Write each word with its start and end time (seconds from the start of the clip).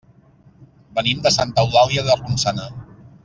Venim 0.99 1.21
de 1.27 1.33
Santa 1.37 1.67
Eulàlia 1.67 2.05
de 2.09 2.17
Ronçana. 2.23 2.67